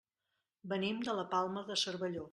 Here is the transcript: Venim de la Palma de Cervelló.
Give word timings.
Venim 0.71 1.03
de 1.09 1.15
la 1.19 1.27
Palma 1.37 1.67
de 1.71 1.81
Cervelló. 1.87 2.29